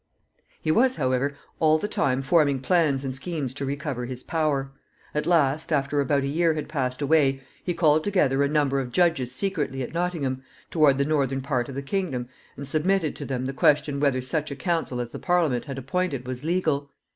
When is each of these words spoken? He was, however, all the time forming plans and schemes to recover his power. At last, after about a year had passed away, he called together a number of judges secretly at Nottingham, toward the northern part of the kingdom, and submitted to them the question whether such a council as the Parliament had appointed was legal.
He 0.59 0.71
was, 0.71 0.95
however, 0.95 1.35
all 1.59 1.77
the 1.77 1.87
time 1.87 2.23
forming 2.23 2.59
plans 2.59 3.03
and 3.03 3.13
schemes 3.13 3.53
to 3.53 3.65
recover 3.65 4.07
his 4.07 4.23
power. 4.23 4.71
At 5.13 5.27
last, 5.27 5.71
after 5.71 6.01
about 6.01 6.23
a 6.23 6.27
year 6.27 6.55
had 6.55 6.67
passed 6.67 7.03
away, 7.03 7.43
he 7.63 7.75
called 7.75 8.03
together 8.03 8.41
a 8.41 8.47
number 8.49 8.79
of 8.79 8.91
judges 8.91 9.31
secretly 9.31 9.83
at 9.83 9.93
Nottingham, 9.93 10.41
toward 10.71 10.97
the 10.97 11.05
northern 11.05 11.41
part 11.41 11.69
of 11.69 11.75
the 11.75 11.83
kingdom, 11.83 12.29
and 12.57 12.67
submitted 12.67 13.15
to 13.17 13.25
them 13.25 13.45
the 13.45 13.53
question 13.53 13.99
whether 13.99 14.21
such 14.21 14.49
a 14.49 14.55
council 14.55 14.99
as 14.99 15.11
the 15.11 15.19
Parliament 15.19 15.65
had 15.65 15.77
appointed 15.77 16.25
was 16.25 16.43
legal. 16.43 16.89